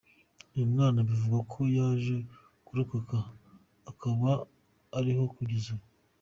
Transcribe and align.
Uyu 0.53 0.65
mwana 0.73 0.99
bivugwa 1.07 1.39
ko 1.51 1.59
yaje 1.77 2.17
kurokoka, 2.65 3.17
akaba 3.91 4.29
ariho 4.97 5.23
kugeza 5.37 5.67
ubu. 5.75 5.85